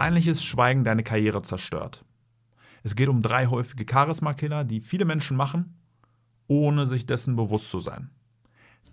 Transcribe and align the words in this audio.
Peinliches 0.00 0.42
Schweigen 0.42 0.82
deine 0.82 1.02
Karriere 1.02 1.42
zerstört. 1.42 2.06
Es 2.82 2.96
geht 2.96 3.10
um 3.10 3.20
drei 3.20 3.48
häufige 3.48 3.84
Charisma-Killer, 3.84 4.64
die 4.64 4.80
viele 4.80 5.04
Menschen 5.04 5.36
machen, 5.36 5.78
ohne 6.46 6.86
sich 6.86 7.04
dessen 7.04 7.36
bewusst 7.36 7.70
zu 7.70 7.80
sein. 7.80 8.08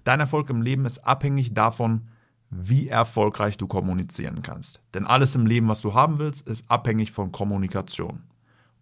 Dein 0.03 0.19
Erfolg 0.19 0.49
im 0.49 0.61
Leben 0.61 0.83
ist 0.85 0.97
abhängig 0.99 1.53
davon, 1.53 2.09
wie 2.49 2.89
erfolgreich 2.89 3.55
du 3.55 3.67
kommunizieren 3.67 4.41
kannst. 4.41 4.81
Denn 4.93 5.07
alles 5.07 5.33
im 5.33 5.45
Leben, 5.45 5.69
was 5.69 5.79
du 5.79 5.93
haben 5.93 6.19
willst, 6.19 6.45
ist 6.45 6.69
abhängig 6.69 7.13
von 7.13 7.31
Kommunikation. 7.31 8.23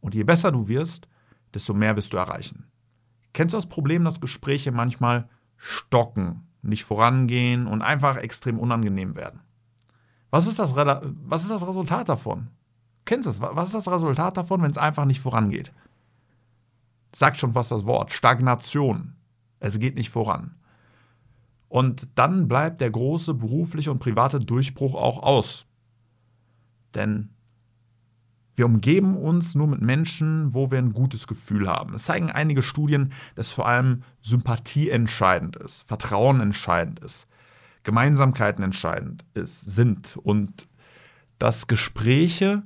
Und 0.02 0.16
je 0.16 0.24
besser 0.24 0.52
du 0.52 0.68
wirst, 0.68 1.08
desto 1.54 1.76
mehr 1.76 1.96
wirst 1.96 2.12
du 2.12 2.18
erreichen. 2.18 2.66
Kennst 3.34 3.54
du 3.54 3.58
das 3.58 3.70
Problem, 3.70 4.04
dass 4.04 4.20
Gespräche 4.20 4.72
manchmal 4.72 5.30
stocken, 5.58 6.48
nicht 6.64 6.86
vorangehen 6.86 7.68
und 7.68 7.84
einfach 7.84 8.18
extrem 8.18 8.58
unangenehm 8.58 9.16
werden? 9.16 9.45
Was 10.36 10.48
ist 10.48 10.60
das, 10.60 10.76
was 10.76 11.44
ist 11.44 11.52
das 11.52 11.66
Resultat 11.66 12.10
davon? 12.10 12.50
Kennst 13.06 13.26
du 13.26 13.30
es? 13.30 13.40
Was 13.40 13.70
ist 13.70 13.76
das 13.76 13.90
Resultat 13.90 14.36
davon, 14.36 14.62
wenn 14.62 14.72
es 14.72 14.78
einfach 14.78 15.06
nicht 15.06 15.22
vorangeht? 15.22 15.72
Sagt 17.14 17.38
schon 17.40 17.54
fast 17.54 17.72
das 17.72 17.86
Wort. 17.86 18.12
Stagnation. 18.12 19.16
Es 19.62 19.80
geht 19.80 19.96
nicht 19.96 20.10
voran. 20.10 20.56
Und 21.70 22.10
dann 22.16 22.50
bleibt 22.50 22.82
der 22.82 22.92
große 22.92 23.34
berufliche 23.34 23.90
und 23.92 24.00
private 24.00 24.42
Durchbruch 24.42 24.96
auch 24.96 25.24
aus. 25.24 25.68
Denn 26.96 27.30
wir 28.56 28.66
umgeben 28.66 29.16
uns 29.16 29.56
nur 29.56 29.68
mit 29.68 29.80
Menschen, 29.80 30.54
wo 30.54 30.70
wir 30.70 30.80
ein 30.80 30.92
gutes 30.92 31.28
Gefühl 31.28 31.70
haben. 31.70 31.94
Es 31.94 32.04
zeigen 32.04 32.30
einige 32.30 32.62
Studien, 32.62 33.14
dass 33.36 33.54
vor 33.54 33.70
allem 33.70 34.04
Sympathie 34.22 34.90
entscheidend 34.90 35.56
ist, 35.56 35.84
Vertrauen 35.84 36.42
entscheidend 36.42 37.00
ist. 37.00 37.26
Gemeinsamkeiten 37.86 38.64
entscheidend 38.64 39.24
ist, 39.34 39.62
sind 39.62 40.18
und 40.18 40.68
dass 41.40 41.68
Gespräche 41.68 42.64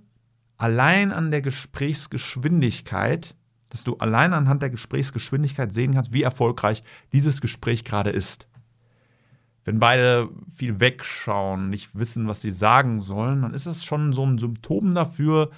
allein 0.58 1.11
an 1.11 1.30
der 1.30 1.42
Gesprächsgeschwindigkeit, 1.42 3.36
dass 3.70 3.84
du 3.84 3.98
allein 3.98 4.34
anhand 4.34 4.64
der 4.64 4.72
Gesprächsgeschwindigkeit 4.72 5.73
sehen 5.73 5.94
kannst, 5.94 6.14
wie 6.14 6.23
erfolgreich 6.23 6.84
dieses 7.14 7.42
Gespräch 7.42 7.84
gerade 7.84 8.09
ist. 8.09 8.48
Wenn 9.66 9.80
beide 9.80 10.30
viel 10.56 10.80
wegschauen, 10.80 11.70
nicht 11.70 11.98
wissen, 11.98 12.28
was 12.28 12.42
sie 12.42 12.52
sagen 12.52 13.02
sollen, 13.02 13.44
dann 13.44 13.54
ist 13.54 13.67
das 13.67 13.83
schon 13.83 14.14
so 14.14 14.26
ein 14.26 14.38
Symptom 14.38 14.95
dafür, 14.95 15.52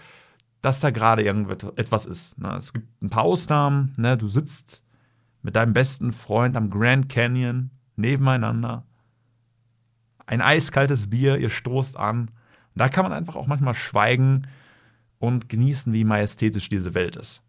dass 0.62 0.80
da 0.80 0.90
gerade 0.90 1.24
irgendetwas 1.24 2.06
ist. 2.06 2.38
Ne? 2.38 2.56
Es 2.58 2.74
gibt 2.74 3.02
ein 3.02 3.10
paar 3.10 3.24
Ausnahmen. 3.24 3.94
Ne? 3.98 4.18
Du 4.18 4.28
sitzt 4.28 4.84
mit 5.44 5.56
deinem 5.56 5.74
besten 5.74 6.12
Freund 6.12 6.58
am 6.58 6.70
Grand 6.70 7.10
Canyon 7.10 7.70
nebeneinander 7.96 8.86
ein 10.32 10.42
eiskaltes 10.42 11.10
Bier, 11.10 11.38
ihr 11.38 11.50
stoßt 11.50 11.98
an. 11.98 12.32
da 12.74 12.88
kann 12.88 13.04
man 13.04 13.12
einfach 13.12 13.36
auch 13.36 13.48
manchmal 13.48 13.76
schweigen 13.76 14.48
und 15.20 15.50
genießen, 15.50 15.92
wie 15.92 16.06
majestätisch 16.06 16.70
diese 16.70 16.94
Welt 16.94 17.18
ist. 17.18 17.44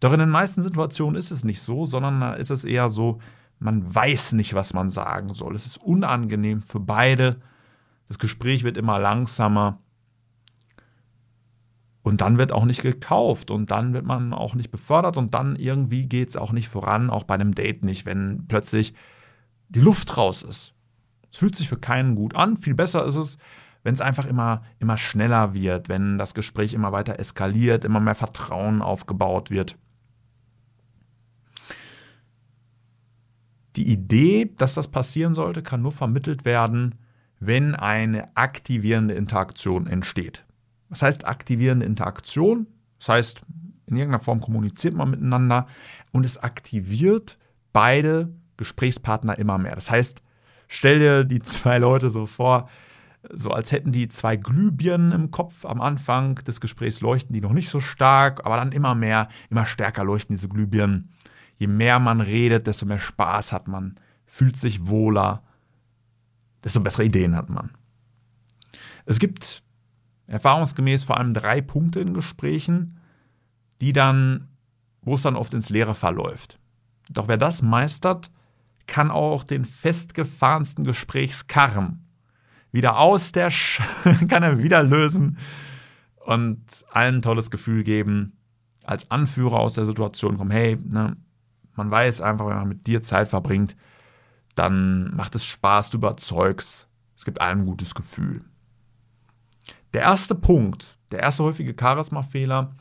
Doch 0.00 0.12
in 0.12 0.20
den 0.20 0.28
meisten 0.28 0.62
Situationen 0.62 1.16
ist 1.16 1.30
es 1.30 1.44
nicht 1.44 1.62
so, 1.62 1.86
sondern 1.86 2.20
da 2.20 2.34
ist 2.34 2.50
es 2.50 2.64
eher 2.64 2.90
so, 2.90 3.20
man 3.58 3.94
weiß 3.94 4.32
nicht, 4.32 4.52
was 4.52 4.74
man 4.74 4.90
sagen 4.90 5.32
soll. 5.32 5.56
Es 5.56 5.64
ist 5.64 5.78
unangenehm 5.78 6.60
für 6.60 6.78
beide. 6.78 7.40
Das 8.08 8.18
Gespräch 8.18 8.64
wird 8.64 8.76
immer 8.76 8.98
langsamer. 8.98 9.78
Und 12.02 12.20
dann 12.20 12.36
wird 12.36 12.52
auch 12.52 12.66
nicht 12.66 12.82
gekauft 12.82 13.50
und 13.50 13.70
dann 13.70 13.94
wird 13.94 14.04
man 14.04 14.34
auch 14.34 14.54
nicht 14.54 14.70
befördert 14.70 15.16
und 15.16 15.32
dann 15.32 15.56
irgendwie 15.56 16.06
geht 16.06 16.28
es 16.28 16.36
auch 16.36 16.52
nicht 16.52 16.68
voran, 16.68 17.08
auch 17.08 17.24
bei 17.24 17.32
einem 17.32 17.54
Date 17.54 17.82
nicht, 17.82 18.04
wenn 18.04 18.44
plötzlich 18.46 18.92
die 19.70 19.80
Luft 19.80 20.18
raus 20.18 20.42
ist. 20.42 20.73
Es 21.34 21.40
fühlt 21.40 21.56
sich 21.56 21.68
für 21.68 21.76
keinen 21.76 22.14
gut 22.14 22.36
an. 22.36 22.56
Viel 22.56 22.74
besser 22.74 23.04
ist 23.04 23.16
es, 23.16 23.38
wenn 23.82 23.92
es 23.92 24.00
einfach 24.00 24.24
immer, 24.24 24.62
immer 24.78 24.96
schneller 24.96 25.52
wird, 25.52 25.88
wenn 25.88 26.16
das 26.16 26.32
Gespräch 26.32 26.72
immer 26.72 26.92
weiter 26.92 27.18
eskaliert, 27.18 27.84
immer 27.84 27.98
mehr 27.98 28.14
Vertrauen 28.14 28.82
aufgebaut 28.82 29.50
wird. 29.50 29.76
Die 33.74 33.88
Idee, 33.90 34.54
dass 34.56 34.74
das 34.74 34.86
passieren 34.86 35.34
sollte, 35.34 35.64
kann 35.64 35.82
nur 35.82 35.90
vermittelt 35.90 36.44
werden, 36.44 36.94
wenn 37.40 37.74
eine 37.74 38.36
aktivierende 38.36 39.14
Interaktion 39.14 39.88
entsteht. 39.88 40.44
Was 40.88 41.02
heißt 41.02 41.26
aktivierende 41.26 41.84
Interaktion? 41.84 42.68
Das 43.00 43.08
heißt, 43.08 43.40
in 43.86 43.96
irgendeiner 43.96 44.22
Form 44.22 44.40
kommuniziert 44.40 44.94
man 44.94 45.10
miteinander 45.10 45.66
und 46.12 46.24
es 46.24 46.38
aktiviert 46.38 47.38
beide 47.72 48.32
Gesprächspartner 48.56 49.36
immer 49.36 49.58
mehr. 49.58 49.74
Das 49.74 49.90
heißt, 49.90 50.22
Stell 50.74 50.98
dir 50.98 51.22
die 51.22 51.40
zwei 51.40 51.78
Leute 51.78 52.10
so 52.10 52.26
vor, 52.26 52.68
so 53.32 53.50
als 53.50 53.70
hätten 53.70 53.92
die 53.92 54.08
zwei 54.08 54.34
Glühbirnen 54.34 55.12
im 55.12 55.30
Kopf. 55.30 55.64
Am 55.64 55.80
Anfang 55.80 56.34
des 56.46 56.60
Gesprächs 56.60 57.00
leuchten 57.00 57.32
die 57.32 57.40
noch 57.40 57.52
nicht 57.52 57.68
so 57.68 57.78
stark, 57.78 58.44
aber 58.44 58.56
dann 58.56 58.72
immer 58.72 58.96
mehr, 58.96 59.28
immer 59.50 59.66
stärker 59.66 60.02
leuchten 60.02 60.34
diese 60.34 60.48
Glühbirnen. 60.48 61.10
Je 61.58 61.68
mehr 61.68 62.00
man 62.00 62.20
redet, 62.20 62.66
desto 62.66 62.86
mehr 62.86 62.98
Spaß 62.98 63.52
hat 63.52 63.68
man, 63.68 63.94
fühlt 64.26 64.56
sich 64.56 64.88
wohler, 64.88 65.44
desto 66.64 66.80
bessere 66.80 67.04
Ideen 67.04 67.36
hat 67.36 67.50
man. 67.50 67.70
Es 69.06 69.20
gibt 69.20 69.62
erfahrungsgemäß 70.26 71.04
vor 71.04 71.18
allem 71.18 71.34
drei 71.34 71.60
Punkte 71.60 72.00
in 72.00 72.14
Gesprächen, 72.14 72.98
die 73.80 73.92
dann, 73.92 74.48
wo 75.02 75.14
es 75.14 75.22
dann 75.22 75.36
oft 75.36 75.54
ins 75.54 75.70
Leere 75.70 75.94
verläuft. 75.94 76.58
Doch 77.10 77.28
wer 77.28 77.36
das 77.36 77.62
meistert, 77.62 78.32
kann 78.86 79.10
auch 79.10 79.44
den 79.44 79.64
festgefahrensten 79.64 80.84
Gesprächskarren 80.84 82.04
wieder 82.74 82.98
aus 82.98 83.30
der 83.30 83.50
Sch 83.50 83.80
kann 84.28 84.42
er 84.42 84.58
wieder 84.58 84.82
lösen 84.82 85.38
und 86.26 86.60
allen 86.90 87.16
ein 87.16 87.22
tolles 87.22 87.50
Gefühl 87.50 87.84
geben, 87.84 88.36
als 88.82 89.10
Anführer 89.10 89.60
aus 89.60 89.74
der 89.74 89.84
Situation 89.84 90.36
kommen, 90.36 90.50
hey, 90.50 90.76
ne, 90.84 91.16
man 91.76 91.90
weiß 91.90 92.20
einfach, 92.20 92.46
wenn 92.46 92.56
man 92.56 92.68
mit 92.68 92.86
dir 92.86 93.02
Zeit 93.02 93.28
verbringt, 93.28 93.76
dann 94.56 95.14
macht 95.14 95.34
es 95.34 95.44
Spaß, 95.44 95.90
du 95.90 95.98
überzeugst, 95.98 96.88
es 97.16 97.24
gibt 97.24 97.40
allen 97.40 97.60
ein 97.60 97.66
gutes 97.66 97.94
Gefühl. 97.94 98.44
Der 99.92 100.02
erste 100.02 100.34
Punkt, 100.34 100.98
der 101.12 101.20
erste 101.20 101.44
häufige 101.44 101.74
Charisma-Fehler 101.78 102.74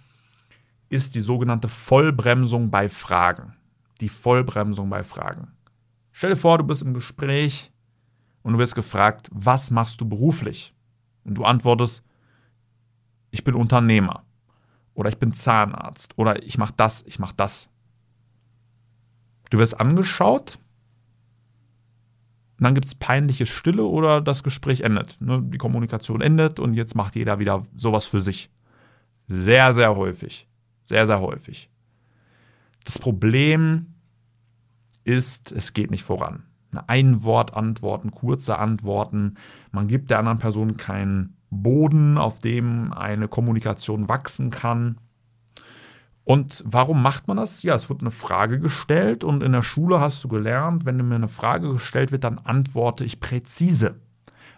ist 0.89 1.13
die 1.15 1.21
sogenannte 1.21 1.69
Vollbremsung 1.69 2.71
bei 2.71 2.89
Fragen. 2.89 3.53
Die 4.01 4.09
Vollbremsung 4.09 4.89
bei 4.89 5.03
Fragen. 5.03 5.52
Stell 6.15 6.29
dir 6.29 6.37
vor, 6.37 6.59
du 6.59 6.63
bist 6.63 6.83
im 6.83 6.93
Gespräch 6.93 7.71
und 8.43 8.53
du 8.53 8.59
wirst 8.59 8.75
gefragt, 8.75 9.29
was 9.33 9.71
machst 9.71 9.99
du 9.99 10.07
beruflich? 10.07 10.73
Und 11.25 11.35
du 11.35 11.43
antwortest, 11.43 12.03
ich 13.31 13.43
bin 13.43 13.55
Unternehmer 13.55 14.23
oder 14.93 15.09
ich 15.09 15.17
bin 15.17 15.33
Zahnarzt 15.33 16.17
oder 16.17 16.43
ich 16.43 16.59
mache 16.59 16.73
das, 16.77 17.03
ich 17.07 17.17
mache 17.17 17.33
das. 17.35 17.67
Du 19.49 19.57
wirst 19.57 19.79
angeschaut 19.79 20.59
und 22.59 22.63
dann 22.63 22.75
gibt 22.75 22.87
es 22.87 22.95
peinliche 22.95 23.47
Stille 23.47 23.83
oder 23.83 24.21
das 24.21 24.43
Gespräch 24.43 24.81
endet. 24.81 25.19
Ne, 25.19 25.41
die 25.41 25.57
Kommunikation 25.57 26.21
endet 26.21 26.59
und 26.59 26.75
jetzt 26.75 26.93
macht 26.95 27.15
jeder 27.15 27.39
wieder 27.39 27.63
sowas 27.75 28.05
für 28.05 28.21
sich. 28.21 28.51
Sehr, 29.27 29.73
sehr 29.73 29.95
häufig. 29.95 30.47
Sehr, 30.83 31.07
sehr 31.07 31.21
häufig. 31.21 31.71
Das 32.83 32.99
Problem 32.99 33.92
ist, 35.03 35.51
es 35.51 35.73
geht 35.73 35.91
nicht 35.91 36.03
voran. 36.03 36.43
Ein 36.87 37.23
Wort 37.23 37.53
antworten, 37.53 38.11
kurze 38.11 38.57
Antworten. 38.57 39.35
Man 39.71 39.87
gibt 39.87 40.09
der 40.09 40.19
anderen 40.19 40.39
Person 40.39 40.75
keinen 40.77 41.37
Boden, 41.51 42.17
auf 42.17 42.39
dem 42.39 42.91
eine 42.93 43.27
Kommunikation 43.27 44.09
wachsen 44.09 44.49
kann. 44.49 44.97
Und 46.25 46.63
warum 46.65 47.01
macht 47.01 47.27
man 47.27 47.37
das? 47.37 47.63
Ja, 47.63 47.75
es 47.75 47.89
wird 47.89 48.01
eine 48.01 48.11
Frage 48.11 48.59
gestellt 48.59 49.23
und 49.23 49.43
in 49.43 49.51
der 49.51 49.61
Schule 49.61 49.99
hast 49.99 50.23
du 50.23 50.29
gelernt, 50.29 50.85
wenn 50.85 50.95
mir 51.07 51.15
eine 51.15 51.27
Frage 51.27 51.73
gestellt 51.73 52.11
wird, 52.11 52.23
dann 52.23 52.39
antworte 52.39 53.03
ich 53.03 53.19
präzise, 53.19 53.99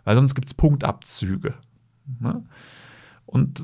weil 0.04 0.16
sonst 0.16 0.36
gibt 0.36 0.48
es 0.48 0.54
Punktabzüge. 0.54 1.56
Ne? 2.20 2.44
Und 3.26 3.64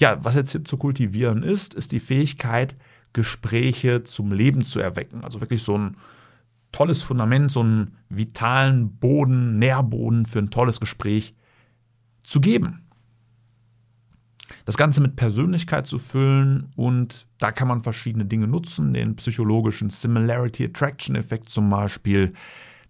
ja, 0.00 0.24
was 0.24 0.34
jetzt 0.34 0.52
hier 0.52 0.64
zu 0.64 0.78
kultivieren 0.78 1.42
ist, 1.42 1.74
ist 1.74 1.92
die 1.92 2.00
Fähigkeit, 2.00 2.76
Gespräche 3.14 4.02
zum 4.02 4.30
Leben 4.30 4.64
zu 4.66 4.80
erwecken. 4.80 5.24
Also 5.24 5.40
wirklich 5.40 5.62
so 5.62 5.78
ein 5.78 5.96
tolles 6.72 7.02
Fundament, 7.02 7.50
so 7.50 7.60
einen 7.60 7.96
vitalen 8.10 8.98
Boden, 8.98 9.58
Nährboden 9.58 10.26
für 10.26 10.40
ein 10.40 10.50
tolles 10.50 10.80
Gespräch 10.80 11.34
zu 12.22 12.40
geben. 12.40 12.80
Das 14.66 14.76
Ganze 14.76 15.00
mit 15.00 15.16
Persönlichkeit 15.16 15.86
zu 15.86 15.98
füllen 15.98 16.72
und 16.76 17.26
da 17.38 17.52
kann 17.52 17.68
man 17.68 17.82
verschiedene 17.82 18.26
Dinge 18.26 18.46
nutzen, 18.46 18.92
den 18.92 19.16
psychologischen 19.16 19.88
Similarity 19.88 20.64
Attraction 20.64 21.16
Effekt 21.16 21.48
zum 21.48 21.70
Beispiel. 21.70 22.34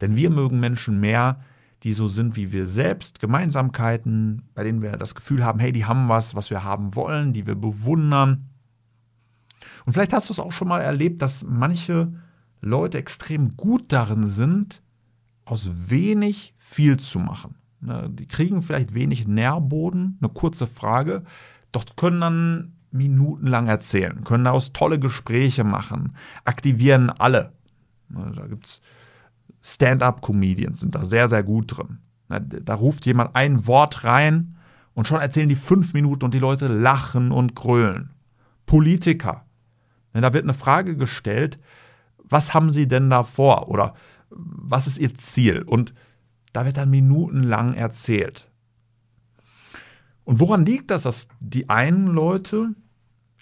Denn 0.00 0.16
wir 0.16 0.30
mögen 0.30 0.60
Menschen 0.60 0.98
mehr, 0.98 1.40
die 1.82 1.92
so 1.92 2.08
sind 2.08 2.36
wie 2.36 2.50
wir 2.50 2.66
selbst, 2.66 3.20
Gemeinsamkeiten, 3.20 4.42
bei 4.54 4.64
denen 4.64 4.82
wir 4.82 4.92
das 4.92 5.14
Gefühl 5.14 5.44
haben, 5.44 5.58
hey, 5.58 5.70
die 5.72 5.84
haben 5.84 6.08
was, 6.08 6.34
was 6.34 6.50
wir 6.50 6.64
haben 6.64 6.94
wollen, 6.94 7.32
die 7.32 7.46
wir 7.46 7.54
bewundern. 7.54 8.48
Und 9.84 9.92
vielleicht 9.92 10.12
hast 10.12 10.28
du 10.28 10.32
es 10.32 10.40
auch 10.40 10.52
schon 10.52 10.68
mal 10.68 10.80
erlebt, 10.80 11.22
dass 11.22 11.44
manche 11.44 12.12
Leute 12.60 12.98
extrem 12.98 13.56
gut 13.56 13.92
darin 13.92 14.28
sind, 14.28 14.82
aus 15.44 15.70
wenig 15.88 16.54
viel 16.58 16.98
zu 16.98 17.18
machen. 17.18 17.56
Ne, 17.80 18.08
die 18.10 18.26
kriegen 18.26 18.62
vielleicht 18.62 18.94
wenig 18.94 19.28
Nährboden, 19.28 20.18
eine 20.20 20.30
kurze 20.30 20.66
Frage, 20.66 21.24
doch 21.70 21.84
können 21.96 22.20
dann 22.20 22.72
minutenlang 22.90 23.66
erzählen, 23.66 24.24
können 24.24 24.44
daraus 24.44 24.72
tolle 24.72 24.98
Gespräche 24.98 25.64
machen, 25.64 26.16
aktivieren 26.44 27.10
alle. 27.10 27.52
Ne, 28.08 28.32
da 28.34 28.46
gibt 28.46 28.66
es 28.66 28.80
Stand-up-Comedians, 29.60 30.80
sind 30.80 30.94
da 30.94 31.04
sehr, 31.04 31.28
sehr 31.28 31.42
gut 31.42 31.76
drin. 31.76 31.98
Da 32.28 32.74
ruft 32.74 33.04
jemand 33.04 33.36
ein 33.36 33.66
Wort 33.66 34.04
rein 34.04 34.56
und 34.94 35.06
schon 35.06 35.20
erzählen 35.20 35.48
die 35.48 35.56
fünf 35.56 35.92
Minuten 35.92 36.24
und 36.24 36.34
die 36.34 36.38
Leute 36.38 36.68
lachen 36.68 37.32
und 37.32 37.54
grölen. 37.54 38.10
Politiker. 38.66 39.44
Da 40.22 40.32
wird 40.32 40.44
eine 40.44 40.54
Frage 40.54 40.96
gestellt, 40.96 41.58
was 42.18 42.54
haben 42.54 42.70
sie 42.70 42.88
denn 42.88 43.10
da 43.10 43.22
vor? 43.22 43.68
Oder 43.68 43.94
was 44.30 44.86
ist 44.86 44.98
ihr 44.98 45.14
Ziel? 45.14 45.62
Und 45.62 45.94
da 46.52 46.64
wird 46.64 46.76
dann 46.76 46.90
minutenlang 46.90 47.74
erzählt. 47.74 48.50
Und 50.24 50.40
woran 50.40 50.64
liegt 50.64 50.90
das, 50.90 51.02
dass 51.02 51.28
die 51.40 51.68
einen 51.68 52.06
Leute 52.06 52.74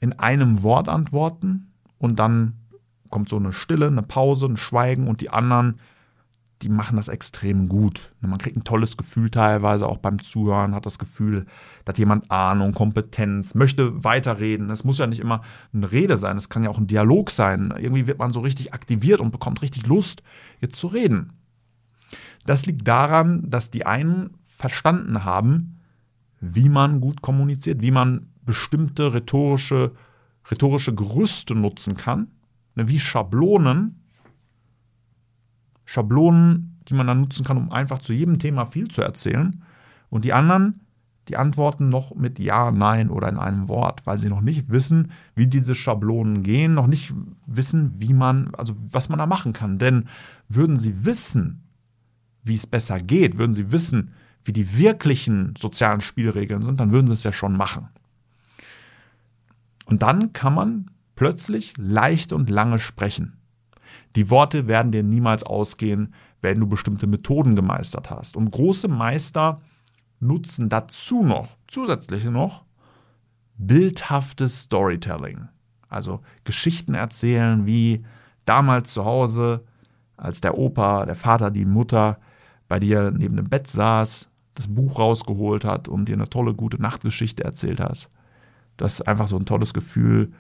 in 0.00 0.18
einem 0.18 0.62
Wort 0.62 0.88
antworten 0.88 1.72
und 1.98 2.18
dann 2.18 2.58
kommt 3.08 3.28
so 3.28 3.36
eine 3.36 3.52
Stille, 3.52 3.86
eine 3.86 4.02
Pause, 4.02 4.46
ein 4.46 4.56
Schweigen 4.56 5.06
und 5.06 5.20
die 5.20 5.30
anderen, 5.30 5.78
die 6.62 6.68
machen 6.68 6.96
das 6.96 7.08
extrem 7.08 7.68
gut. 7.68 8.12
Man 8.20 8.38
kriegt 8.38 8.56
ein 8.56 8.64
tolles 8.64 8.96
Gefühl 8.96 9.30
teilweise 9.30 9.86
auch 9.86 9.98
beim 9.98 10.22
Zuhören, 10.22 10.74
hat 10.74 10.86
das 10.86 10.98
Gefühl, 10.98 11.46
dass 11.84 11.98
jemand 11.98 12.30
Ahnung, 12.30 12.72
Kompetenz, 12.72 13.54
möchte 13.54 14.04
weiterreden. 14.04 14.70
Es 14.70 14.84
muss 14.84 14.98
ja 14.98 15.06
nicht 15.06 15.20
immer 15.20 15.42
eine 15.74 15.90
Rede 15.90 16.16
sein, 16.16 16.36
es 16.36 16.48
kann 16.48 16.62
ja 16.62 16.70
auch 16.70 16.78
ein 16.78 16.86
Dialog 16.86 17.30
sein. 17.30 17.74
Irgendwie 17.76 18.06
wird 18.06 18.18
man 18.18 18.32
so 18.32 18.40
richtig 18.40 18.72
aktiviert 18.72 19.20
und 19.20 19.32
bekommt 19.32 19.62
richtig 19.62 19.86
Lust, 19.86 20.22
jetzt 20.60 20.76
zu 20.76 20.86
reden. 20.86 21.32
Das 22.46 22.66
liegt 22.66 22.86
daran, 22.86 23.48
dass 23.48 23.70
die 23.70 23.86
einen 23.86 24.30
verstanden 24.46 25.24
haben, 25.24 25.80
wie 26.40 26.68
man 26.68 27.00
gut 27.00 27.22
kommuniziert, 27.22 27.82
wie 27.82 27.90
man 27.90 28.28
bestimmte 28.44 29.12
rhetorische, 29.12 29.92
rhetorische 30.50 30.94
Gerüste 30.94 31.54
nutzen 31.54 31.96
kann, 31.96 32.28
ne, 32.74 32.88
wie 32.88 32.98
Schablonen. 32.98 34.01
Schablonen, 35.92 36.78
die 36.88 36.94
man 36.94 37.06
dann 37.06 37.20
nutzen 37.20 37.44
kann, 37.44 37.58
um 37.58 37.70
einfach 37.70 37.98
zu 37.98 38.14
jedem 38.14 38.38
Thema 38.38 38.64
viel 38.64 38.88
zu 38.88 39.02
erzählen. 39.02 39.62
Und 40.08 40.24
die 40.24 40.32
anderen, 40.32 40.80
die 41.28 41.36
antworten 41.36 41.90
noch 41.90 42.14
mit 42.14 42.38
Ja, 42.38 42.70
Nein 42.70 43.10
oder 43.10 43.28
in 43.28 43.36
einem 43.36 43.68
Wort, 43.68 44.06
weil 44.06 44.18
sie 44.18 44.30
noch 44.30 44.40
nicht 44.40 44.70
wissen, 44.70 45.12
wie 45.34 45.46
diese 45.46 45.74
Schablonen 45.74 46.42
gehen, 46.42 46.72
noch 46.72 46.86
nicht 46.86 47.12
wissen, 47.46 47.92
wie 48.00 48.14
man, 48.14 48.54
also 48.54 48.74
was 48.90 49.10
man 49.10 49.18
da 49.18 49.26
machen 49.26 49.52
kann. 49.52 49.76
Denn 49.76 50.08
würden 50.48 50.78
sie 50.78 51.04
wissen, 51.04 51.62
wie 52.42 52.54
es 52.54 52.66
besser 52.66 52.98
geht, 52.98 53.36
würden 53.36 53.52
sie 53.52 53.70
wissen, 53.70 54.12
wie 54.44 54.54
die 54.54 54.78
wirklichen 54.78 55.52
sozialen 55.58 56.00
Spielregeln 56.00 56.62
sind, 56.62 56.80
dann 56.80 56.90
würden 56.90 57.08
sie 57.08 57.12
es 57.12 57.22
ja 57.22 57.32
schon 57.32 57.54
machen. 57.54 57.88
Und 59.84 60.00
dann 60.00 60.32
kann 60.32 60.54
man 60.54 60.90
plötzlich 61.16 61.74
leicht 61.76 62.32
und 62.32 62.48
lange 62.48 62.78
sprechen. 62.78 63.34
Die 64.16 64.30
Worte 64.30 64.66
werden 64.66 64.92
dir 64.92 65.02
niemals 65.02 65.42
ausgehen, 65.42 66.14
wenn 66.40 66.60
du 66.60 66.66
bestimmte 66.66 67.06
Methoden 67.06 67.56
gemeistert 67.56 68.10
hast. 68.10 68.36
Und 68.36 68.50
große 68.50 68.88
Meister 68.88 69.60
nutzen 70.20 70.68
dazu 70.68 71.22
noch, 71.22 71.56
zusätzlich 71.68 72.24
noch, 72.24 72.64
bildhaftes 73.56 74.62
Storytelling. 74.62 75.48
Also 75.88 76.20
Geschichten 76.44 76.94
erzählen, 76.94 77.66
wie 77.66 78.04
damals 78.44 78.92
zu 78.92 79.04
Hause, 79.04 79.64
als 80.16 80.40
der 80.40 80.56
Opa, 80.56 81.06
der 81.06 81.14
Vater, 81.14 81.50
die 81.50 81.64
Mutter 81.64 82.18
bei 82.68 82.78
dir 82.80 83.10
neben 83.10 83.36
dem 83.36 83.48
Bett 83.48 83.66
saß, 83.66 84.28
das 84.54 84.68
Buch 84.68 84.98
rausgeholt 84.98 85.64
hat 85.64 85.88
und 85.88 86.06
dir 86.06 86.14
eine 86.14 86.28
tolle, 86.28 86.54
gute 86.54 86.80
Nachtgeschichte 86.80 87.44
erzählt 87.44 87.80
hast. 87.80 88.08
Du 88.76 88.84
hast 88.84 89.06
einfach 89.06 89.28
so 89.28 89.36
ein 89.36 89.46
tolles 89.46 89.74
Gefühl 89.74 90.32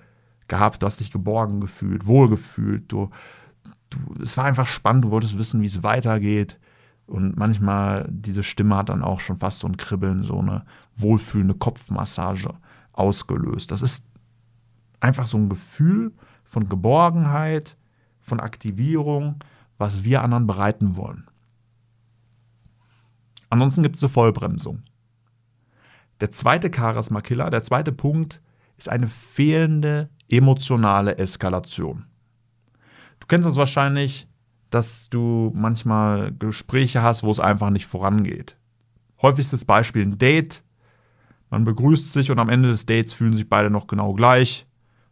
gehabt, 0.48 0.82
du 0.82 0.86
hast 0.86 1.00
dich 1.00 1.10
geborgen 1.10 1.60
gefühlt, 1.60 2.06
wohlgefühlt. 2.06 2.90
Du, 2.90 3.10
du, 3.92 4.22
es 4.22 4.36
war 4.36 4.44
einfach 4.44 4.66
spannend, 4.66 5.04
du 5.04 5.10
wolltest 5.10 5.38
wissen, 5.38 5.62
wie 5.62 5.66
es 5.66 5.82
weitergeht. 5.82 6.58
Und 7.06 7.36
manchmal, 7.36 8.06
diese 8.10 8.42
Stimme 8.42 8.76
hat 8.76 8.88
dann 8.88 9.02
auch 9.02 9.20
schon 9.20 9.36
fast 9.36 9.60
so 9.60 9.66
ein 9.66 9.76
Kribbeln, 9.76 10.24
so 10.24 10.38
eine 10.38 10.64
wohlfühlende 10.96 11.54
Kopfmassage 11.54 12.54
ausgelöst. 12.92 13.70
Das 13.70 13.82
ist 13.82 14.04
einfach 15.00 15.26
so 15.26 15.36
ein 15.36 15.48
Gefühl 15.48 16.12
von 16.44 16.68
Geborgenheit, 16.68 17.76
von 18.20 18.40
Aktivierung, 18.40 19.36
was 19.78 20.04
wir 20.04 20.22
anderen 20.22 20.46
bereiten 20.46 20.96
wollen. 20.96 21.28
Ansonsten 23.50 23.82
gibt 23.82 23.96
es 23.96 24.02
eine 24.02 24.10
Vollbremsung. 24.10 24.82
Der 26.20 26.32
zweite 26.32 26.70
Charisma-Killer, 26.72 27.50
der 27.50 27.64
zweite 27.64 27.92
Punkt, 27.92 28.40
ist 28.78 28.88
eine 28.88 29.08
fehlende 29.08 30.08
emotionale 30.30 31.18
Eskalation. 31.18 32.06
Du 33.22 33.26
kennst 33.28 33.48
es 33.48 33.54
wahrscheinlich, 33.54 34.26
dass 34.70 35.08
du 35.08 35.52
manchmal 35.54 36.32
Gespräche 36.32 37.02
hast, 37.02 37.22
wo 37.22 37.30
es 37.30 37.38
einfach 37.38 37.70
nicht 37.70 37.86
vorangeht. 37.86 38.56
Häufigstes 39.20 39.64
Beispiel 39.64 40.02
ein 40.02 40.18
Date. 40.18 40.64
Man 41.50 41.64
begrüßt 41.64 42.12
sich 42.12 42.32
und 42.32 42.40
am 42.40 42.48
Ende 42.48 42.70
des 42.70 42.84
Dates 42.84 43.12
fühlen 43.12 43.32
sich 43.32 43.48
beide 43.48 43.70
noch 43.70 43.86
genau 43.86 44.12
gleich. 44.12 44.66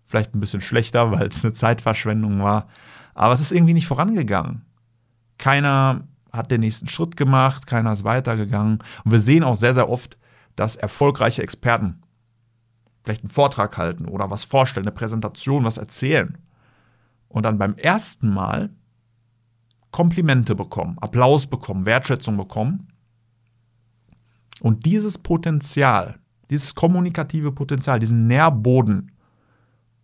Vielleicht 0.06 0.34
ein 0.34 0.40
bisschen 0.40 0.60
schlechter, 0.60 1.12
weil 1.12 1.28
es 1.28 1.44
eine 1.44 1.52
Zeitverschwendung 1.52 2.42
war. 2.42 2.66
Aber 3.14 3.32
es 3.32 3.40
ist 3.40 3.52
irgendwie 3.52 3.74
nicht 3.74 3.86
vorangegangen. 3.86 4.62
Keiner 5.38 6.08
hat 6.32 6.50
den 6.50 6.62
nächsten 6.62 6.88
Schritt 6.88 7.16
gemacht, 7.16 7.68
keiner 7.68 7.92
ist 7.92 8.02
weitergegangen. 8.02 8.78
Und 9.04 9.12
wir 9.12 9.20
sehen 9.20 9.44
auch 9.44 9.56
sehr, 9.56 9.74
sehr 9.74 9.88
oft, 9.88 10.18
dass 10.56 10.74
erfolgreiche 10.74 11.42
Experten 11.42 12.02
vielleicht 13.04 13.22
einen 13.22 13.30
Vortrag 13.30 13.78
halten 13.78 14.06
oder 14.06 14.30
was 14.30 14.42
vorstellen, 14.42 14.86
eine 14.86 14.94
Präsentation, 14.94 15.64
was 15.64 15.76
erzählen. 15.76 16.38
Und 17.30 17.44
dann 17.44 17.56
beim 17.56 17.74
ersten 17.74 18.28
Mal 18.28 18.70
Komplimente 19.92 20.54
bekommen, 20.54 20.98
Applaus 21.00 21.46
bekommen, 21.46 21.86
Wertschätzung 21.86 22.36
bekommen. 22.36 22.88
Und 24.60 24.84
dieses 24.84 25.18
Potenzial, 25.18 26.18
dieses 26.50 26.74
kommunikative 26.74 27.50
Potenzial, 27.52 27.98
diesen 27.98 28.26
Nährboden 28.26 29.12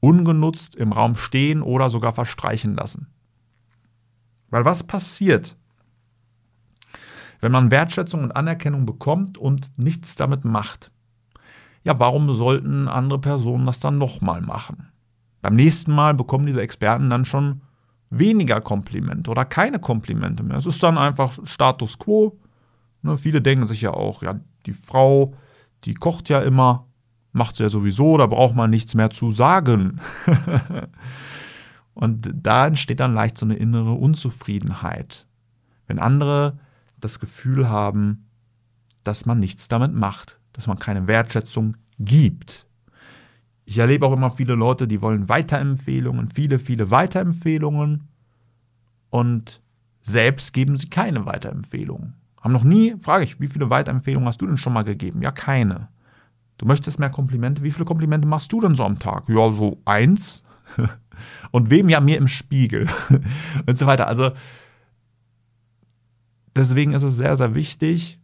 ungenutzt 0.00 0.74
im 0.74 0.92
Raum 0.92 1.14
stehen 1.14 1.62
oder 1.62 1.90
sogar 1.90 2.12
verstreichen 2.12 2.74
lassen. 2.74 3.08
Weil 4.50 4.64
was 4.64 4.82
passiert, 4.82 5.56
wenn 7.40 7.52
man 7.52 7.70
Wertschätzung 7.70 8.22
und 8.22 8.32
Anerkennung 8.32 8.86
bekommt 8.86 9.38
und 9.38 9.78
nichts 9.78 10.16
damit 10.16 10.44
macht. 10.44 10.90
Ja, 11.84 11.98
warum 11.98 12.32
sollten 12.34 12.88
andere 12.88 13.20
Personen 13.20 13.66
das 13.66 13.78
dann 13.78 13.98
nochmal 13.98 14.40
machen? 14.40 14.88
Beim 15.46 15.54
nächsten 15.54 15.92
Mal 15.92 16.12
bekommen 16.12 16.44
diese 16.44 16.60
Experten 16.60 17.08
dann 17.08 17.24
schon 17.24 17.60
weniger 18.10 18.60
Komplimente 18.60 19.30
oder 19.30 19.44
keine 19.44 19.78
Komplimente 19.78 20.42
mehr. 20.42 20.56
Es 20.56 20.66
ist 20.66 20.82
dann 20.82 20.98
einfach 20.98 21.38
Status 21.44 22.00
quo. 22.00 22.36
Ne, 23.02 23.16
viele 23.16 23.40
denken 23.40 23.64
sich 23.64 23.80
ja 23.80 23.92
auch, 23.92 24.24
ja, 24.24 24.40
die 24.66 24.72
Frau, 24.72 25.34
die 25.84 25.94
kocht 25.94 26.30
ja 26.30 26.40
immer, 26.40 26.88
macht 27.30 27.54
sie 27.54 27.62
ja 27.62 27.68
sowieso, 27.68 28.16
da 28.16 28.26
braucht 28.26 28.56
man 28.56 28.70
nichts 28.70 28.96
mehr 28.96 29.10
zu 29.10 29.30
sagen. 29.30 30.00
Und 31.94 32.28
da 32.34 32.66
entsteht 32.66 32.98
dann 32.98 33.14
leicht 33.14 33.38
so 33.38 33.46
eine 33.46 33.54
innere 33.54 33.92
Unzufriedenheit. 33.92 35.28
Wenn 35.86 36.00
andere 36.00 36.58
das 36.98 37.20
Gefühl 37.20 37.68
haben, 37.68 38.26
dass 39.04 39.26
man 39.26 39.38
nichts 39.38 39.68
damit 39.68 39.94
macht, 39.94 40.40
dass 40.54 40.66
man 40.66 40.80
keine 40.80 41.06
Wertschätzung 41.06 41.76
gibt. 42.00 42.65
Ich 43.66 43.78
erlebe 43.78 44.06
auch 44.06 44.12
immer 44.12 44.30
viele 44.30 44.54
Leute, 44.54 44.86
die 44.86 45.02
wollen 45.02 45.28
Weiterempfehlungen, 45.28 46.28
viele, 46.28 46.60
viele 46.60 46.92
Weiterempfehlungen 46.92 48.08
und 49.10 49.60
selbst 50.02 50.52
geben 50.52 50.76
sie 50.76 50.88
keine 50.88 51.26
Weiterempfehlungen. 51.26 52.14
Haben 52.40 52.52
noch 52.52 52.62
nie, 52.62 52.94
frage 53.00 53.24
ich, 53.24 53.40
wie 53.40 53.48
viele 53.48 53.68
Weiterempfehlungen 53.68 54.28
hast 54.28 54.40
du 54.40 54.46
denn 54.46 54.56
schon 54.56 54.72
mal 54.72 54.84
gegeben? 54.84 55.20
Ja, 55.20 55.32
keine. 55.32 55.88
Du 56.58 56.66
möchtest 56.66 57.00
mehr 57.00 57.10
Komplimente? 57.10 57.64
Wie 57.64 57.72
viele 57.72 57.84
Komplimente 57.84 58.28
machst 58.28 58.52
du 58.52 58.60
denn 58.60 58.76
so 58.76 58.84
am 58.84 59.00
Tag? 59.00 59.28
Ja, 59.28 59.50
so 59.50 59.82
eins. 59.84 60.44
Und 61.50 61.70
wem 61.70 61.88
ja 61.88 61.98
mir 61.98 62.18
im 62.18 62.28
Spiegel 62.28 62.88
und 63.66 63.78
so 63.78 63.86
weiter. 63.86 64.06
Also 64.06 64.32
deswegen 66.54 66.92
ist 66.92 67.02
es 67.02 67.16
sehr, 67.16 67.36
sehr 67.36 67.54
wichtig, 67.54 68.20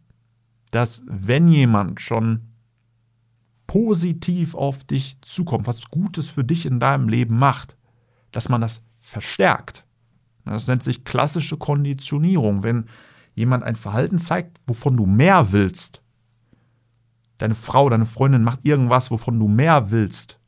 dass 0.70 1.02
wenn 1.06 1.48
jemand 1.48 2.00
schon 2.02 2.51
positiv 3.72 4.54
auf 4.54 4.84
dich 4.84 5.16
zukommt, 5.22 5.66
was 5.66 5.86
Gutes 5.86 6.28
für 6.28 6.44
dich 6.44 6.66
in 6.66 6.78
deinem 6.78 7.08
Leben 7.08 7.38
macht, 7.38 7.74
dass 8.30 8.50
man 8.50 8.60
das 8.60 8.82
verstärkt. 9.00 9.86
Das 10.44 10.66
nennt 10.66 10.82
sich 10.82 11.04
klassische 11.04 11.56
Konditionierung. 11.56 12.64
Wenn 12.64 12.84
jemand 13.34 13.64
ein 13.64 13.76
Verhalten 13.76 14.18
zeigt, 14.18 14.60
wovon 14.66 14.98
du 14.98 15.06
mehr 15.06 15.52
willst, 15.52 16.02
deine 17.38 17.54
Frau, 17.54 17.88
deine 17.88 18.04
Freundin 18.04 18.44
macht 18.44 18.60
irgendwas, 18.62 19.10
wovon 19.10 19.38
du 19.38 19.48
mehr 19.48 19.90
willst, 19.90 20.38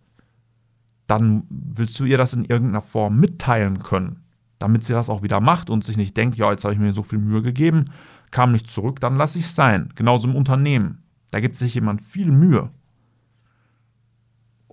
dann 1.07 1.45
willst 1.49 1.99
du 1.99 2.05
ihr 2.05 2.19
das 2.19 2.35
in 2.35 2.45
irgendeiner 2.45 2.83
Form 2.83 3.19
mitteilen 3.19 3.79
können, 3.79 4.23
damit 4.59 4.85
sie 4.85 4.93
das 4.93 5.09
auch 5.09 5.23
wieder 5.23 5.41
macht 5.41 5.71
und 5.71 5.83
sich 5.83 5.97
nicht 5.97 6.15
denkt, 6.15 6.37
ja, 6.37 6.51
jetzt 6.51 6.65
habe 6.65 6.75
ich 6.75 6.81
mir 6.81 6.93
so 6.93 7.03
viel 7.03 7.21
Mühe 7.21 7.41
gegeben, 7.41 7.87
kam 8.31 8.53
nicht 8.53 8.69
zurück, 8.69 9.01
dann 9.01 9.17
lasse 9.17 9.39
ich 9.39 9.47
es 9.47 9.55
sein. 9.55 9.89
Genauso 9.95 10.29
im 10.29 10.37
Unternehmen. 10.37 11.05
Da 11.31 11.41
gibt 11.41 11.57
sich 11.57 11.75
jemand 11.75 12.03
viel 12.03 12.31
Mühe 12.31 12.69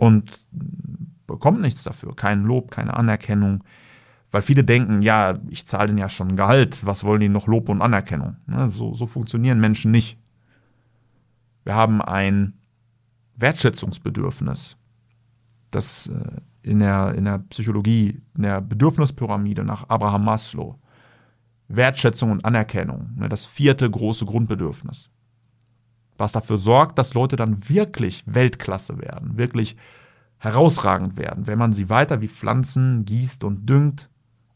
und 0.02 0.44
bekommt 1.28 1.62
nichts 1.62 1.84
dafür, 1.84 2.16
kein 2.16 2.44
Lob, 2.44 2.72
keine 2.72 2.96
Anerkennung, 2.96 3.64
weil 4.32 4.42
viele 4.42 4.64
denken, 4.64 5.04
ja, 5.04 5.38
ich 5.48 5.68
zahle 5.68 5.88
denen 5.88 6.00
ja 6.00 6.10
schon 6.10 6.36
Gehalt, 6.36 6.84
was 6.88 7.04
wollen 7.04 7.22
die 7.22 7.30
noch 7.30 7.46
Lob 7.46 7.70
und 7.70 7.84
Anerkennung? 7.84 8.38
Ne, 8.48 8.72
so, 8.72 8.96
so 8.96 9.06
funktionieren 9.06 9.60
Menschen 9.60 9.92
nicht. 9.92 10.18
Wir 11.66 11.76
haben 11.76 12.02
ein 12.02 12.54
Wertschätzungsbedürfnis, 13.36 14.76
das 15.70 16.08
äh, 16.08 16.42
in 16.64 16.80
der, 16.80 17.14
in 17.14 17.26
der 17.26 17.38
Psychologie, 17.50 18.24
in 18.36 18.42
der 18.42 18.60
Bedürfnispyramide 18.60 19.64
nach 19.64 19.88
Abraham 19.88 20.26
Maslow, 20.26 20.80
Wertschätzung 21.68 22.32
und 22.32 22.44
Anerkennung, 22.44 23.12
ne, 23.18 23.30
das 23.30 23.46
vierte 23.46 23.88
große 23.88 24.26
Grundbedürfnis, 24.26 25.12
was 26.22 26.32
dafür 26.32 26.58
sorgt, 26.58 26.98
dass 26.98 27.14
Leute 27.14 27.36
dann 27.36 27.68
wirklich 27.68 28.24
Weltklasse 28.26 29.00
werden, 29.00 29.38
wirklich 29.38 29.76
herausragend 30.38 31.18
werden, 31.18 31.48
wenn 31.48 31.60
man 31.60 31.74
sie 31.74 31.90
weiter 31.90 32.22
wie 32.22 32.28
Pflanzen 32.28 33.06
gießt 33.06 33.44
und 33.44 33.70
düngt, 33.70 34.10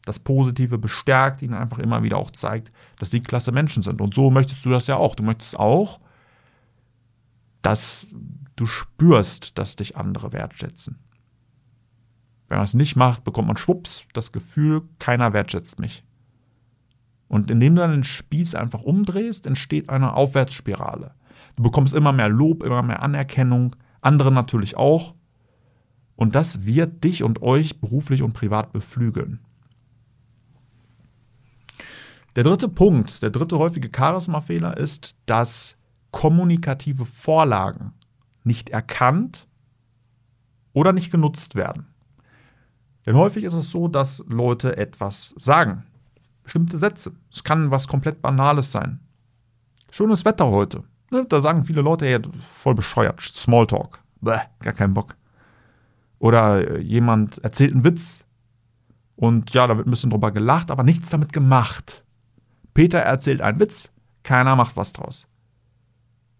das 0.04 0.18
Positive 0.20 0.78
bestärkt, 0.78 1.42
ihnen 1.42 1.54
einfach 1.54 1.78
immer 1.78 2.02
wieder 2.02 2.16
auch 2.16 2.30
zeigt, 2.30 2.72
dass 2.98 3.10
sie 3.10 3.20
klasse 3.20 3.52
Menschen 3.52 3.82
sind. 3.82 4.00
Und 4.00 4.14
so 4.14 4.30
möchtest 4.30 4.64
du 4.64 4.70
das 4.70 4.86
ja 4.86 4.96
auch. 4.96 5.16
Du 5.16 5.24
möchtest 5.24 5.58
auch, 5.58 6.00
dass 7.60 8.06
du 8.54 8.66
spürst, 8.66 9.58
dass 9.58 9.76
dich 9.76 9.96
andere 9.96 10.32
wertschätzen. 10.32 10.98
Wenn 12.48 12.58
man 12.58 12.64
es 12.64 12.74
nicht 12.74 12.94
macht, 12.94 13.24
bekommt 13.24 13.48
man 13.48 13.56
schwupps 13.56 14.04
das 14.12 14.30
Gefühl, 14.30 14.82
keiner 15.00 15.32
wertschätzt 15.32 15.80
mich. 15.80 16.04
Und 17.28 17.50
indem 17.50 17.74
du 17.74 17.82
dann 17.82 17.90
den 17.90 18.04
Spieß 18.04 18.54
einfach 18.54 18.82
umdrehst, 18.82 19.46
entsteht 19.46 19.90
eine 19.90 20.14
Aufwärtsspirale. 20.14 21.15
Du 21.56 21.62
bekommst 21.62 21.94
immer 21.94 22.12
mehr 22.12 22.28
Lob, 22.28 22.62
immer 22.62 22.82
mehr 22.82 23.02
Anerkennung, 23.02 23.74
andere 24.00 24.30
natürlich 24.30 24.76
auch. 24.76 25.14
Und 26.14 26.34
das 26.34 26.64
wird 26.64 27.04
dich 27.04 27.22
und 27.22 27.42
euch 27.42 27.80
beruflich 27.80 28.22
und 28.22 28.32
privat 28.32 28.72
beflügeln. 28.72 29.40
Der 32.36 32.44
dritte 32.44 32.68
Punkt, 32.68 33.22
der 33.22 33.30
dritte 33.30 33.58
häufige 33.58 33.90
Charisma-Fehler 33.94 34.76
ist, 34.76 35.14
dass 35.24 35.76
kommunikative 36.10 37.06
Vorlagen 37.06 37.94
nicht 38.44 38.68
erkannt 38.68 39.46
oder 40.74 40.92
nicht 40.92 41.10
genutzt 41.10 41.54
werden. 41.54 41.86
Denn 43.06 43.16
häufig 43.16 43.44
ist 43.44 43.54
es 43.54 43.70
so, 43.70 43.88
dass 43.88 44.22
Leute 44.26 44.76
etwas 44.76 45.34
sagen. 45.36 45.84
Bestimmte 46.42 46.76
Sätze. 46.76 47.12
Es 47.30 47.42
kann 47.44 47.70
was 47.70 47.88
komplett 47.88 48.20
Banales 48.20 48.72
sein. 48.72 49.00
Schönes 49.90 50.24
Wetter 50.24 50.48
heute. 50.48 50.84
Ne, 51.10 51.24
da 51.28 51.40
sagen 51.40 51.64
viele 51.64 51.82
Leute, 51.82 52.06
ey, 52.06 52.20
voll 52.40 52.74
bescheuert. 52.74 53.20
Smalltalk. 53.20 54.00
Bäh, 54.20 54.40
gar 54.60 54.72
keinen 54.72 54.94
Bock. 54.94 55.16
Oder 56.18 56.80
jemand 56.80 57.38
erzählt 57.38 57.72
einen 57.72 57.84
Witz 57.84 58.24
und 59.16 59.52
ja, 59.54 59.66
da 59.66 59.76
wird 59.76 59.86
ein 59.86 59.90
bisschen 59.90 60.10
drüber 60.10 60.32
gelacht, 60.32 60.70
aber 60.70 60.82
nichts 60.82 61.10
damit 61.10 61.32
gemacht. 61.32 62.04
Peter 62.74 62.98
erzählt 62.98 63.40
einen 63.40 63.60
Witz, 63.60 63.90
keiner 64.22 64.56
macht 64.56 64.76
was 64.76 64.92
draus. 64.92 65.26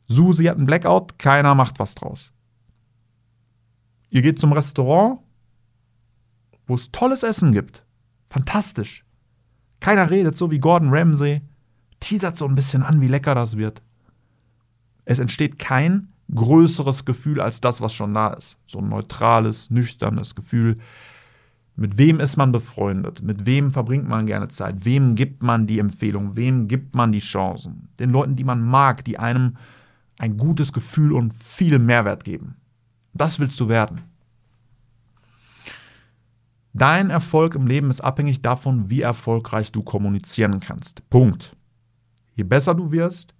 Susi 0.09 0.45
hat 0.45 0.57
einen 0.57 0.67
Blackout, 0.67 1.19
keiner 1.19 1.55
macht 1.55 1.79
was 1.79 1.95
draus. 1.95 2.33
Ihr 4.11 4.23
geht 4.23 4.39
zum 4.39 4.53
Restaurant, 4.53 5.21
wo 6.67 6.75
es 6.75 6.91
tolles 6.93 7.23
Essen 7.23 7.53
gibt. 7.53 7.85
Fantastisch. 8.29 9.05
Keiner 9.81 10.11
redet 10.11 10.37
so 10.37 10.51
wie 10.51 10.59
Gordon 10.59 10.91
Ramsay, 10.91 11.43
teasert 12.01 12.37
so 12.37 12.47
ein 12.47 12.55
bisschen 12.55 12.83
an, 12.83 13.01
wie 13.01 13.09
lecker 13.09 13.35
das 13.35 13.57
wird. 13.57 13.83
Es 15.07 15.19
entsteht 15.19 15.59
kein 15.59 16.09
größeres 16.35 17.07
Gefühl 17.07 17.41
als 17.41 17.63
das, 17.63 17.81
was 17.81 17.95
schon 17.95 18.13
da 18.13 18.35
ist. 18.35 18.59
So 18.67 18.81
ein 18.81 18.89
neutrales, 18.89 19.71
nüchternes 19.71 20.35
Gefühl, 20.35 20.77
mit 21.77 21.99
wem 21.99 22.21
ist 22.21 22.37
man 22.37 22.53
befreundet? 22.53 23.23
Mit 23.23 23.47
wem 23.47 23.71
verbringt 23.71 24.09
man 24.09 24.27
gerne 24.27 24.49
Zeit? 24.49 24.85
Wem 24.85 25.15
gibt 25.15 25.43
man 25.43 25.67
die 25.67 25.79
Empfehlung? 25.79 26.35
Wem 26.35 26.69
gibt 26.69 26.95
man 26.95 27.13
die 27.13 27.21
Chancen? 27.21 27.89
Den 28.01 28.11
Leuten, 28.11 28.35
die 28.35 28.45
man 28.45 28.63
mag, 28.63 29.05
die 29.05 29.19
einem 29.19 29.57
ein 30.19 30.39
gutes 30.39 30.73
Gefühl 30.73 31.13
und 31.13 31.35
viel 31.35 31.79
Mehrwert 31.79 32.25
geben. 32.25 32.57
Das 33.13 33.39
willst 33.39 33.61
du 33.61 33.69
werden. 33.69 34.01
Dein 36.73 37.11
Erfolg 37.11 37.55
im 37.55 37.67
Leben 37.67 37.91
ist 37.91 38.03
abhängig 38.03 38.43
davon, 38.43 38.91
wie 38.91 39.03
erfolgreich 39.03 39.71
du 39.71 39.83
kommunizieren 39.83 40.61
kannst. 40.61 41.09
Punkt. 41.11 41.55
Je 42.35 42.45
besser 42.45 42.75
du 42.75 42.91
wirst, 42.91 43.35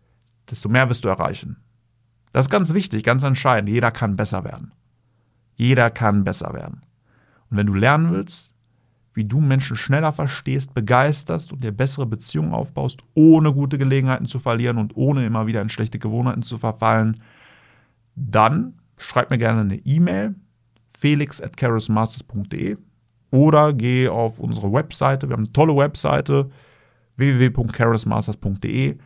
desto 0.51 0.69
mehr 0.69 0.89
wirst 0.89 1.05
du 1.05 1.09
erreichen. 1.09 1.57
Das 2.33 2.47
ist 2.47 2.51
ganz 2.51 2.75
wichtig, 2.75 3.03
ganz 3.03 3.23
entscheidend. 3.23 3.69
Jeder 3.69 3.91
kann 3.91 4.17
besser 4.17 4.45
werden. 4.45 4.73
Jeder 5.55 5.91
kann 5.91 6.25
besser 6.25 6.53
werden. 6.53 6.83
Und 7.51 7.57
wenn 7.57 7.67
du 7.67 7.75
lernen 7.75 8.13
willst, 8.13 8.53
wie 9.15 9.25
du 9.25 9.41
Menschen 9.41 9.77
schneller 9.77 10.13
verstehst, 10.13 10.75
begeisterst 10.75 11.53
und 11.53 11.65
dir 11.65 11.73
bessere 11.73 12.05
Beziehungen 12.05 12.53
aufbaust, 12.53 13.01
ohne 13.15 13.53
gute 13.55 13.79
Gelegenheiten 13.79 14.27
zu 14.27 14.39
verlieren 14.39 14.77
und 14.77 14.95
ohne 14.97 15.25
immer 15.25 15.47
wieder 15.47 15.63
in 15.63 15.71
schlechte 15.71 15.99
Gewohnheiten 15.99 16.43
zu 16.43 16.59
verfallen, 16.59 17.23
dann 18.15 18.75
schreib 18.99 19.31
mir 19.31 19.39
gerne 19.39 19.63
eine 19.63 19.77
E-Mail 19.77 20.35
felix 20.99 21.41
at 21.41 21.57
oder 23.31 23.73
geh 23.73 24.09
auf 24.09 24.39
unsere 24.39 24.73
Webseite. 24.73 25.29
Wir 25.29 25.35
haben 25.35 25.45
eine 25.45 25.53
tolle 25.53 25.77
Webseite 25.77 26.51
www.charismasters.de. 27.17 28.99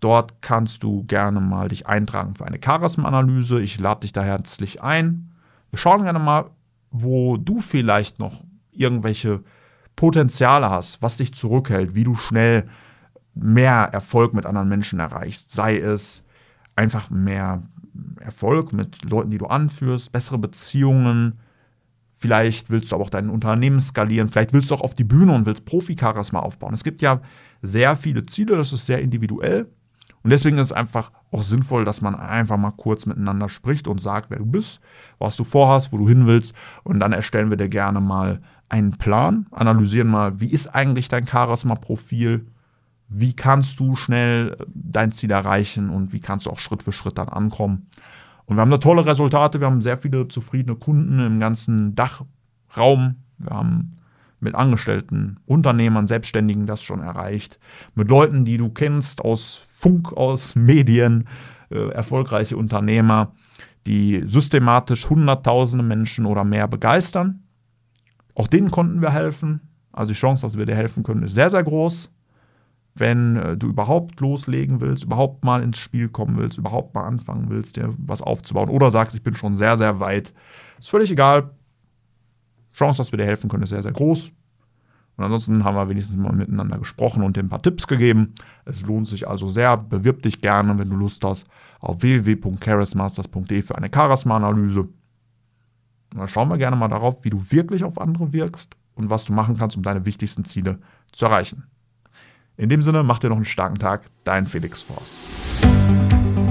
Dort 0.00 0.42
kannst 0.42 0.82
du 0.82 1.04
gerne 1.04 1.40
mal 1.40 1.68
dich 1.68 1.86
eintragen 1.86 2.34
für 2.34 2.46
eine 2.46 2.60
Charisma-Analyse. 2.64 3.60
Ich 3.60 3.78
lade 3.80 4.00
dich 4.00 4.12
da 4.12 4.22
herzlich 4.22 4.82
ein. 4.82 5.32
Wir 5.70 5.78
schauen 5.78 6.04
gerne 6.04 6.20
mal, 6.20 6.50
wo 6.90 7.36
du 7.36 7.60
vielleicht 7.60 8.18
noch 8.18 8.44
irgendwelche 8.70 9.42
Potenziale 9.96 10.70
hast, 10.70 11.02
was 11.02 11.16
dich 11.16 11.34
zurückhält, 11.34 11.94
wie 11.94 12.04
du 12.04 12.14
schnell 12.14 12.68
mehr 13.34 13.90
Erfolg 13.92 14.34
mit 14.34 14.46
anderen 14.46 14.68
Menschen 14.68 15.00
erreichst. 15.00 15.50
Sei 15.50 15.78
es 15.78 16.22
einfach 16.76 17.10
mehr 17.10 17.64
Erfolg 18.20 18.72
mit 18.72 19.04
Leuten, 19.04 19.30
die 19.30 19.38
du 19.38 19.46
anführst, 19.46 20.12
bessere 20.12 20.38
Beziehungen. 20.38 21.40
Vielleicht 22.10 22.70
willst 22.70 22.90
du 22.90 22.96
aber 22.96 23.04
auch 23.04 23.10
dein 23.10 23.30
Unternehmen 23.30 23.80
skalieren. 23.80 24.28
Vielleicht 24.28 24.52
willst 24.52 24.70
du 24.70 24.76
auch 24.76 24.80
auf 24.80 24.94
die 24.94 25.04
Bühne 25.04 25.32
und 25.32 25.46
willst 25.46 25.64
Profi-Charisma 25.64 26.38
aufbauen. 26.38 26.74
Es 26.74 26.84
gibt 26.84 27.02
ja 27.02 27.20
sehr 27.62 27.96
viele 27.96 28.24
Ziele, 28.26 28.56
das 28.56 28.72
ist 28.72 28.86
sehr 28.86 29.00
individuell. 29.00 29.66
Und 30.22 30.30
deswegen 30.30 30.58
ist 30.58 30.66
es 30.66 30.72
einfach 30.72 31.10
auch 31.30 31.42
sinnvoll, 31.42 31.84
dass 31.84 32.00
man 32.00 32.14
einfach 32.14 32.56
mal 32.56 32.72
kurz 32.72 33.06
miteinander 33.06 33.48
spricht 33.48 33.88
und 33.88 34.00
sagt, 34.00 34.30
wer 34.30 34.38
du 34.38 34.46
bist, 34.46 34.80
was 35.18 35.36
du 35.36 35.44
vorhast, 35.44 35.92
wo 35.92 35.98
du 35.98 36.08
hin 36.08 36.26
willst. 36.26 36.54
Und 36.84 37.00
dann 37.00 37.12
erstellen 37.12 37.50
wir 37.50 37.56
dir 37.56 37.68
gerne 37.68 38.00
mal 38.00 38.40
einen 38.68 38.92
Plan, 38.92 39.46
analysieren 39.50 40.08
mal, 40.08 40.40
wie 40.40 40.50
ist 40.50 40.74
eigentlich 40.74 41.08
dein 41.08 41.26
Charisma-Profil, 41.26 42.46
wie 43.08 43.32
kannst 43.32 43.80
du 43.80 43.96
schnell 43.96 44.56
dein 44.74 45.12
Ziel 45.12 45.30
erreichen 45.30 45.88
und 45.88 46.12
wie 46.12 46.20
kannst 46.20 46.46
du 46.46 46.50
auch 46.50 46.58
Schritt 46.58 46.82
für 46.82 46.92
Schritt 46.92 47.16
dann 47.16 47.28
ankommen. 47.28 47.86
Und 48.44 48.56
wir 48.56 48.60
haben 48.60 48.70
da 48.70 48.78
tolle 48.78 49.04
Resultate, 49.04 49.60
wir 49.60 49.66
haben 49.66 49.82
sehr 49.82 49.98
viele 49.98 50.28
zufriedene 50.28 50.76
Kunden 50.76 51.20
im 51.20 51.38
ganzen 51.38 51.94
Dachraum. 51.94 53.16
Wir 53.38 53.50
haben 53.50 53.97
mit 54.40 54.54
Angestellten, 54.54 55.38
Unternehmern, 55.46 56.06
Selbstständigen 56.06 56.66
das 56.66 56.82
schon 56.82 57.00
erreicht, 57.00 57.58
mit 57.94 58.08
Leuten, 58.08 58.44
die 58.44 58.56
du 58.56 58.68
kennst 58.68 59.24
aus 59.24 59.56
Funk, 59.74 60.12
aus 60.12 60.54
Medien, 60.54 61.28
äh, 61.70 61.88
erfolgreiche 61.90 62.56
Unternehmer, 62.56 63.32
die 63.86 64.22
systematisch 64.26 65.08
Hunderttausende 65.08 65.84
Menschen 65.84 66.26
oder 66.26 66.44
mehr 66.44 66.68
begeistern. 66.68 67.42
Auch 68.34 68.46
denen 68.46 68.70
konnten 68.70 69.00
wir 69.00 69.12
helfen. 69.12 69.60
Also 69.92 70.12
die 70.12 70.18
Chance, 70.18 70.42
dass 70.42 70.56
wir 70.56 70.66
dir 70.66 70.76
helfen 70.76 71.02
können, 71.02 71.22
ist 71.22 71.34
sehr, 71.34 71.50
sehr 71.50 71.64
groß. 71.64 72.10
Wenn 72.94 73.36
äh, 73.36 73.56
du 73.56 73.68
überhaupt 73.68 74.20
loslegen 74.20 74.80
willst, 74.80 75.04
überhaupt 75.04 75.44
mal 75.44 75.62
ins 75.62 75.78
Spiel 75.78 76.08
kommen 76.08 76.36
willst, 76.36 76.58
überhaupt 76.58 76.94
mal 76.94 77.04
anfangen 77.04 77.48
willst, 77.48 77.76
dir 77.76 77.94
was 77.98 78.22
aufzubauen 78.22 78.68
oder 78.68 78.90
sagst, 78.90 79.14
ich 79.14 79.22
bin 79.22 79.34
schon 79.34 79.54
sehr, 79.54 79.76
sehr 79.76 80.00
weit, 80.00 80.32
ist 80.78 80.90
völlig 80.90 81.10
egal. 81.10 81.50
Chance, 82.78 82.98
dass 82.98 83.12
wir 83.12 83.16
dir 83.16 83.24
helfen 83.24 83.50
können, 83.50 83.64
ist 83.64 83.70
sehr, 83.70 83.82
sehr 83.82 83.92
groß. 83.92 84.30
Und 85.16 85.24
ansonsten 85.24 85.64
haben 85.64 85.74
wir 85.74 85.88
wenigstens 85.88 86.16
mal 86.16 86.32
miteinander 86.32 86.78
gesprochen 86.78 87.24
und 87.24 87.36
dir 87.36 87.40
ein 87.40 87.48
paar 87.48 87.60
Tipps 87.60 87.88
gegeben. 87.88 88.34
Es 88.64 88.82
lohnt 88.82 89.08
sich 89.08 89.26
also 89.26 89.48
sehr. 89.48 89.76
Bewirb 89.76 90.22
dich 90.22 90.40
gerne, 90.40 90.78
wenn 90.78 90.88
du 90.88 90.94
Lust 90.94 91.24
hast, 91.24 91.48
auf 91.80 92.02
www.charismasters.de 92.02 93.62
für 93.62 93.76
eine 93.76 93.90
Charisma-Analyse. 93.92 94.88
Dann 96.14 96.28
schauen 96.28 96.48
wir 96.48 96.56
gerne 96.56 96.76
mal 96.76 96.86
darauf, 96.86 97.24
wie 97.24 97.30
du 97.30 97.42
wirklich 97.50 97.82
auf 97.82 98.00
andere 98.00 98.32
wirkst 98.32 98.76
und 98.94 99.10
was 99.10 99.24
du 99.24 99.32
machen 99.32 99.56
kannst, 99.58 99.76
um 99.76 99.82
deine 99.82 100.04
wichtigsten 100.04 100.44
Ziele 100.44 100.78
zu 101.10 101.26
erreichen. 101.26 101.64
In 102.56 102.68
dem 102.68 102.82
Sinne, 102.82 103.02
mach 103.02 103.18
dir 103.18 103.28
noch 103.28 103.36
einen 103.36 103.44
starken 103.44 103.78
Tag. 103.78 104.08
Dein 104.22 104.46
Felix 104.46 104.82
Forst. 104.82 105.16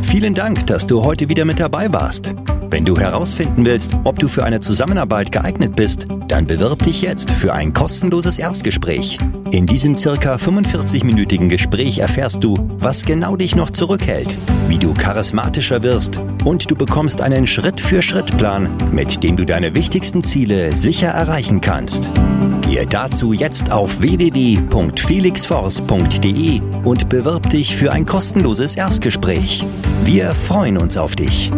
Vielen 0.01 0.34
Dank, 0.34 0.67
dass 0.67 0.88
du 0.88 1.03
heute 1.03 1.29
wieder 1.29 1.46
mit 1.46 1.60
dabei 1.60 1.91
warst. 1.91 2.36
Wenn 2.69 2.83
du 2.83 2.97
herausfinden 2.97 3.63
willst, 3.63 3.95
ob 4.03 4.19
du 4.19 4.27
für 4.27 4.43
eine 4.43 4.59
Zusammenarbeit 4.59 5.31
geeignet 5.31 5.74
bist, 5.75 6.07
dann 6.27 6.45
bewirb 6.45 6.83
dich 6.83 7.01
jetzt 7.01 7.31
für 7.31 7.53
ein 7.53 7.71
kostenloses 7.71 8.39
Erstgespräch. 8.39 9.19
In 9.51 9.65
diesem 9.65 9.97
circa 9.97 10.36
45-minütigen 10.36 11.47
Gespräch 11.47 12.00
erfährst 12.00 12.43
du, 12.43 12.57
was 12.77 13.05
genau 13.05 13.38
dich 13.38 13.55
noch 13.55 13.69
zurückhält, 13.69 14.38
wie 14.67 14.77
du 14.77 14.93
charismatischer 14.93 15.81
wirst 15.83 16.21
und 16.43 16.69
du 16.69 16.75
bekommst 16.75 17.21
einen 17.21 17.47
Schritt-für-Schritt-Plan, 17.47 18.91
mit 18.91 19.24
dem 19.24 19.38
du 19.38 19.45
deine 19.45 19.74
wichtigsten 19.74 20.21
Ziele 20.24 20.75
sicher 20.75 21.07
erreichen 21.07 21.62
kannst. 21.62 22.12
Gehe 22.62 22.86
dazu 22.86 23.31
jetzt 23.31 23.71
auf 23.71 24.01
www.felixforce.de 24.01 26.62
und 26.83 27.07
bewirb 27.07 27.50
dich 27.50 27.77
für 27.77 27.93
ein 27.93 28.05
kostenloses 28.05 28.75
Erstgespräch. 28.75 29.65
Wir 30.03 30.36
freuen 30.36 30.77
uns 30.77 30.97
auf 30.97 31.15
dich. 31.15 31.53